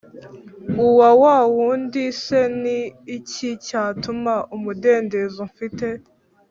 [0.87, 2.77] uwa wa wundi cNi
[3.17, 5.87] iki cyatuma umudendezo mfite